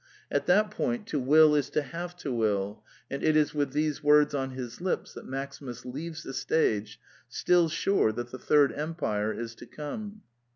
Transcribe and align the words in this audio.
At 0.31 0.47
that 0.47 0.71
point" 0.71 1.05
to 1.09 1.19
will 1.19 1.53
is 1.53 1.69
to 1.69 1.83
have 1.83 2.15
to 2.17 2.33
will"; 2.33 2.83
and 3.11 3.21
it 3.23 3.35
is 3.35 3.53
with 3.53 3.71
these 3.71 4.01
words 4.01 4.33
on 4.33 4.49
his 4.49 4.81
lips 4.81 5.13
that 5.13 5.27
Maximus 5.27 5.85
leaves 5.85 6.23
the 6.23 6.33
stage, 6.33 6.99
still 7.29 7.69
sure 7.69 8.11
that 8.11 8.31
the 8.31 8.39
third 8.39 8.73
empire 8.73 9.31
is 9.31 9.53
to 9.53 9.67
come. 9.67 10.23